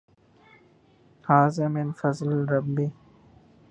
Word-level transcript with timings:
ھذا 1.27 1.65
من 1.73 1.87
فضْل 1.99 2.29
ربی۔ 2.53 2.87